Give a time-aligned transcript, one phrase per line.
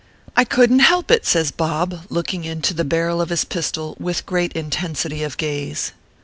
[0.35, 4.25] "I couldn t help it," says Bob, looking into the barrel of his pistol with
[4.25, 5.91] great intensity of gaze.